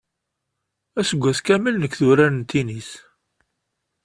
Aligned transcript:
Aseggas 0.99 1.39
kamel 1.47 1.75
nekk 1.77 1.95
d 1.99 2.01
urar 2.09 2.31
n 2.33 2.39
tinis. 2.49 2.89